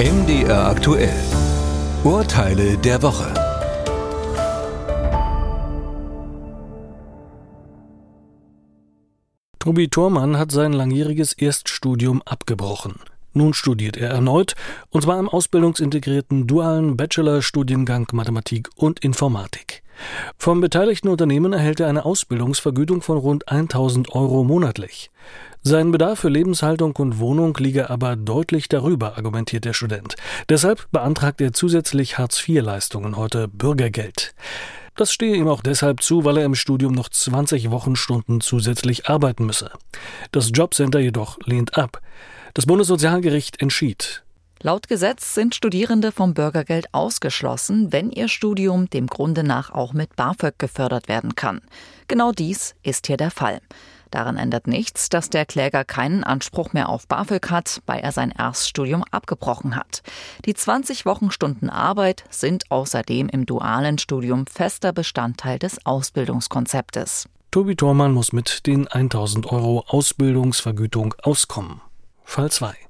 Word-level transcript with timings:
MDR 0.00 0.66
aktuell. 0.66 1.12
Urteile 2.04 2.78
der 2.78 3.02
Woche. 3.02 3.34
Tobi 9.58 9.88
Thormann 9.88 10.38
hat 10.38 10.52
sein 10.52 10.72
langjähriges 10.72 11.34
Erststudium 11.34 12.22
abgebrochen. 12.22 12.94
Nun 13.34 13.52
studiert 13.52 13.98
er 13.98 14.08
erneut, 14.08 14.54
und 14.88 15.02
zwar 15.02 15.18
im 15.18 15.28
ausbildungsintegrierten 15.28 16.46
dualen 16.46 16.96
Bachelor-Studiengang 16.96 18.08
Mathematik 18.12 18.70
und 18.76 19.00
Informatik. 19.00 19.79
Vom 20.36 20.60
beteiligten 20.60 21.08
Unternehmen 21.08 21.52
erhält 21.52 21.80
er 21.80 21.88
eine 21.88 22.04
Ausbildungsvergütung 22.04 23.02
von 23.02 23.18
rund 23.18 23.48
1000 23.48 24.14
Euro 24.14 24.44
monatlich. 24.44 25.10
Sein 25.62 25.92
Bedarf 25.92 26.20
für 26.20 26.30
Lebenshaltung 26.30 26.96
und 26.96 27.18
Wohnung 27.18 27.54
liege 27.58 27.90
aber 27.90 28.16
deutlich 28.16 28.68
darüber, 28.68 29.18
argumentiert 29.18 29.66
der 29.66 29.74
Student. 29.74 30.14
Deshalb 30.48 30.90
beantragt 30.90 31.40
er 31.42 31.52
zusätzlich 31.52 32.16
Hartz-IV-Leistungen, 32.16 33.16
heute 33.16 33.46
Bürgergeld. 33.46 34.34
Das 34.96 35.12
stehe 35.12 35.36
ihm 35.36 35.48
auch 35.48 35.62
deshalb 35.62 36.02
zu, 36.02 36.24
weil 36.24 36.38
er 36.38 36.44
im 36.44 36.54
Studium 36.54 36.92
noch 36.92 37.08
20 37.08 37.70
Wochenstunden 37.70 38.40
zusätzlich 38.40 39.08
arbeiten 39.08 39.46
müsse. 39.46 39.70
Das 40.32 40.50
Jobcenter 40.52 40.98
jedoch 40.98 41.38
lehnt 41.44 41.76
ab. 41.76 42.00
Das 42.54 42.66
Bundessozialgericht 42.66 43.60
entschied. 43.60 44.22
Laut 44.62 44.88
Gesetz 44.88 45.34
sind 45.34 45.54
Studierende 45.54 46.12
vom 46.12 46.34
Bürgergeld 46.34 46.92
ausgeschlossen, 46.92 47.92
wenn 47.92 48.10
ihr 48.10 48.28
Studium 48.28 48.90
dem 48.90 49.06
Grunde 49.06 49.42
nach 49.42 49.70
auch 49.70 49.94
mit 49.94 50.16
BAföG 50.16 50.58
gefördert 50.58 51.08
werden 51.08 51.34
kann. 51.34 51.62
Genau 52.08 52.30
dies 52.32 52.74
ist 52.82 53.06
hier 53.06 53.16
der 53.16 53.30
Fall. 53.30 53.62
Daran 54.10 54.36
ändert 54.36 54.66
nichts, 54.66 55.08
dass 55.08 55.30
der 55.30 55.46
Kläger 55.46 55.86
keinen 55.86 56.24
Anspruch 56.24 56.74
mehr 56.74 56.90
auf 56.90 57.06
BAföG 57.06 57.48
hat, 57.48 57.80
weil 57.86 58.00
er 58.00 58.12
sein 58.12 58.34
Erststudium 58.36 59.02
abgebrochen 59.10 59.76
hat. 59.76 60.02
Die 60.44 60.52
20 60.52 61.06
Wochenstunden 61.06 61.70
Arbeit 61.70 62.24
sind 62.28 62.70
außerdem 62.70 63.30
im 63.30 63.46
dualen 63.46 63.96
Studium 63.96 64.46
fester 64.46 64.92
Bestandteil 64.92 65.58
des 65.58 65.86
Ausbildungskonzeptes. 65.86 67.30
Tobi 67.50 67.76
Thormann 67.76 68.12
muss 68.12 68.34
mit 68.34 68.66
den 68.66 68.86
1000 68.88 69.46
Euro 69.46 69.84
Ausbildungsvergütung 69.88 71.14
auskommen. 71.22 71.80
Fall 72.24 72.50
2. 72.50 72.89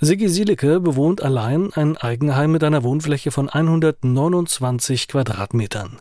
Siggi 0.00 0.28
Sielecke 0.28 0.80
bewohnt 0.80 1.22
allein 1.22 1.72
ein 1.74 1.96
Eigenheim 1.96 2.52
mit 2.52 2.64
einer 2.64 2.82
Wohnfläche 2.82 3.30
von 3.30 3.48
129 3.48 5.08
Quadratmetern. 5.08 6.00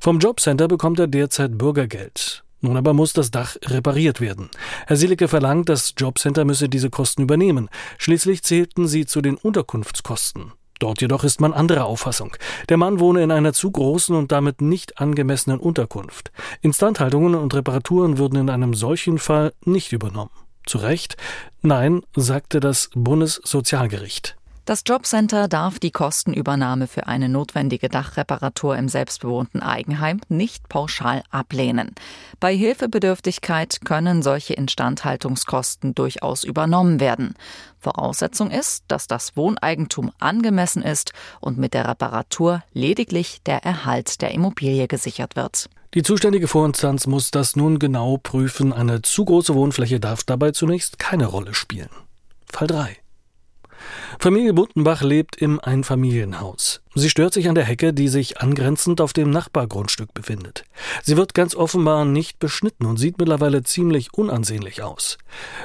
Vom 0.00 0.18
Jobcenter 0.18 0.68
bekommt 0.68 0.98
er 0.98 1.06
derzeit 1.06 1.58
Bürgergeld. 1.58 2.44
Nun 2.60 2.76
aber 2.76 2.94
muss 2.94 3.12
das 3.12 3.30
Dach 3.30 3.56
repariert 3.64 4.20
werden. 4.20 4.48
Herr 4.86 4.96
Sielecke 4.96 5.26
verlangt, 5.26 5.68
das 5.68 5.94
Jobcenter 5.96 6.44
müsse 6.44 6.68
diese 6.68 6.90
Kosten 6.90 7.22
übernehmen. 7.22 7.68
Schließlich 7.98 8.42
zählten 8.44 8.86
sie 8.86 9.04
zu 9.04 9.20
den 9.20 9.36
Unterkunftskosten. 9.36 10.52
Dort 10.78 11.00
jedoch 11.00 11.22
ist 11.22 11.40
man 11.40 11.52
anderer 11.52 11.84
Auffassung. 11.84 12.36
Der 12.68 12.76
Mann 12.76 12.98
wohne 12.98 13.22
in 13.22 13.30
einer 13.30 13.52
zu 13.52 13.70
großen 13.70 14.16
und 14.16 14.32
damit 14.32 14.60
nicht 14.60 14.98
angemessenen 14.98 15.60
Unterkunft. 15.60 16.32
Instandhaltungen 16.60 17.34
und 17.34 17.54
Reparaturen 17.54 18.18
würden 18.18 18.40
in 18.40 18.50
einem 18.50 18.74
solchen 18.74 19.18
Fall 19.18 19.52
nicht 19.64 19.92
übernommen. 19.92 20.30
Zu 20.66 20.78
Recht? 20.78 21.16
Nein, 21.62 22.02
sagte 22.14 22.60
das 22.60 22.90
Bundessozialgericht. 22.94 24.36
Das 24.64 24.84
Jobcenter 24.86 25.48
darf 25.48 25.80
die 25.80 25.90
Kostenübernahme 25.90 26.86
für 26.86 27.08
eine 27.08 27.28
notwendige 27.28 27.88
Dachreparatur 27.88 28.76
im 28.76 28.88
selbstbewohnten 28.88 29.60
Eigenheim 29.60 30.20
nicht 30.28 30.68
pauschal 30.68 31.24
ablehnen. 31.32 31.96
Bei 32.38 32.54
Hilfebedürftigkeit 32.54 33.80
können 33.84 34.22
solche 34.22 34.54
Instandhaltungskosten 34.54 35.96
durchaus 35.96 36.44
übernommen 36.44 37.00
werden. 37.00 37.34
Voraussetzung 37.80 38.52
ist, 38.52 38.84
dass 38.86 39.08
das 39.08 39.36
Wohneigentum 39.36 40.12
angemessen 40.20 40.82
ist 40.82 41.12
und 41.40 41.58
mit 41.58 41.74
der 41.74 41.88
Reparatur 41.88 42.62
lediglich 42.72 43.42
der 43.42 43.64
Erhalt 43.64 44.22
der 44.22 44.30
Immobilie 44.30 44.86
gesichert 44.86 45.34
wird. 45.34 45.68
Die 45.94 46.02
zuständige 46.02 46.48
Vorinstanz 46.48 47.06
muss 47.06 47.30
das 47.30 47.54
nun 47.54 47.78
genau 47.78 48.16
prüfen. 48.16 48.72
Eine 48.72 49.02
zu 49.02 49.26
große 49.26 49.54
Wohnfläche 49.54 50.00
darf 50.00 50.24
dabei 50.24 50.52
zunächst 50.52 50.98
keine 50.98 51.26
Rolle 51.26 51.52
spielen. 51.52 51.90
Fall 52.50 52.66
3. 52.66 52.96
Familie 54.18 54.54
Buntenbach 54.54 55.02
lebt 55.02 55.36
im 55.36 55.60
Einfamilienhaus. 55.60 56.80
Sie 56.94 57.10
stört 57.10 57.34
sich 57.34 57.48
an 57.48 57.54
der 57.54 57.64
Hecke, 57.64 57.92
die 57.92 58.08
sich 58.08 58.40
angrenzend 58.40 59.00
auf 59.00 59.12
dem 59.12 59.30
Nachbargrundstück 59.30 60.14
befindet. 60.14 60.64
Sie 61.02 61.16
wird 61.16 61.34
ganz 61.34 61.54
offenbar 61.54 62.04
nicht 62.04 62.38
beschnitten 62.38 62.86
und 62.86 62.98
sieht 62.98 63.18
mittlerweile 63.18 63.62
ziemlich 63.62 64.14
unansehnlich 64.14 64.82
aus. 64.82 65.18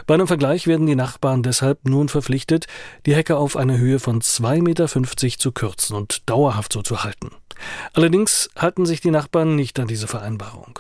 Bei 0.08 0.16
einem 0.16 0.28
Vergleich 0.28 0.68
werden 0.68 0.88
die 0.88 0.96
Nachbarn 0.96 1.44
deshalb 1.44 1.88
nun 1.88 2.10
verpflichtet, 2.10 2.68
die 3.06 3.16
Hecke 3.16 3.38
auf 3.38 3.56
eine 3.56 3.78
Höhe 3.78 4.00
von 4.00 4.22
2,50 4.22 4.62
Meter 4.62 4.88
zu 5.38 5.52
kürzen 5.52 5.96
und 5.96 6.30
dauerhaft 6.30 6.74
so 6.74 6.82
zu 6.82 7.04
halten. 7.04 7.30
Allerdings 7.94 8.50
halten 8.56 8.86
sich 8.86 9.02
die 9.02 9.12
Nachbarn 9.12 9.56
nicht 9.56 9.80
an 9.80 9.88
diese 9.88 10.08
Vereinbarung. 10.08 10.80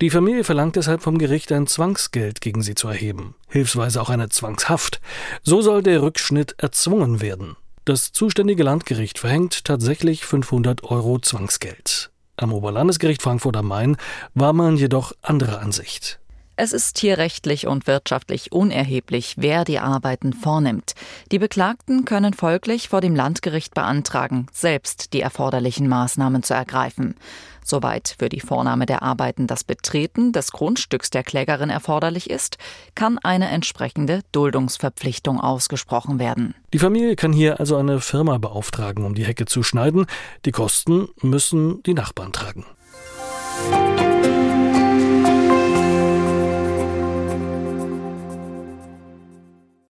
Die 0.00 0.10
Familie 0.10 0.44
verlangt 0.44 0.76
deshalb 0.76 1.02
vom 1.02 1.18
Gericht 1.18 1.52
ein 1.52 1.66
Zwangsgeld 1.66 2.40
gegen 2.40 2.62
sie 2.62 2.74
zu 2.74 2.88
erheben, 2.88 3.34
hilfsweise 3.48 4.00
auch 4.00 4.10
eine 4.10 4.28
Zwangshaft. 4.28 5.00
So 5.42 5.62
soll 5.62 5.82
der 5.82 6.02
Rückschnitt 6.02 6.54
erzwungen 6.58 7.20
werden. 7.20 7.56
Das 7.84 8.12
zuständige 8.12 8.64
Landgericht 8.64 9.18
verhängt 9.18 9.64
tatsächlich 9.64 10.24
500 10.26 10.82
Euro 10.84 11.18
Zwangsgeld. 11.18 12.10
Am 12.36 12.52
Oberlandesgericht 12.52 13.22
Frankfurt 13.22 13.56
am 13.56 13.68
Main 13.68 13.96
war 14.34 14.52
man 14.52 14.76
jedoch 14.76 15.12
anderer 15.22 15.60
Ansicht. 15.60 16.18
Es 16.58 16.72
ist 16.72 16.98
hier 16.98 17.18
rechtlich 17.18 17.66
und 17.66 17.86
wirtschaftlich 17.86 18.50
unerheblich, 18.50 19.34
wer 19.36 19.66
die 19.66 19.78
Arbeiten 19.78 20.32
vornimmt. 20.32 20.94
Die 21.30 21.38
Beklagten 21.38 22.06
können 22.06 22.32
folglich 22.32 22.88
vor 22.88 23.02
dem 23.02 23.14
Landgericht 23.14 23.74
beantragen, 23.74 24.46
selbst 24.52 25.12
die 25.12 25.20
erforderlichen 25.20 25.86
Maßnahmen 25.86 26.42
zu 26.42 26.54
ergreifen. 26.54 27.14
Soweit 27.62 28.14
für 28.18 28.30
die 28.30 28.40
Vornahme 28.40 28.86
der 28.86 29.02
Arbeiten 29.02 29.46
das 29.46 29.64
Betreten 29.64 30.32
des 30.32 30.50
Grundstücks 30.50 31.10
der 31.10 31.24
Klägerin 31.24 31.68
erforderlich 31.68 32.30
ist, 32.30 32.56
kann 32.94 33.18
eine 33.18 33.50
entsprechende 33.50 34.20
Duldungsverpflichtung 34.32 35.38
ausgesprochen 35.38 36.18
werden. 36.18 36.54
Die 36.72 36.78
Familie 36.78 37.16
kann 37.16 37.34
hier 37.34 37.60
also 37.60 37.76
eine 37.76 38.00
Firma 38.00 38.38
beauftragen, 38.38 39.04
um 39.04 39.14
die 39.14 39.26
Hecke 39.26 39.44
zu 39.44 39.62
schneiden. 39.62 40.06
Die 40.46 40.52
Kosten 40.52 41.08
müssen 41.20 41.82
die 41.82 41.94
Nachbarn 41.94 42.32
tragen. 42.32 42.64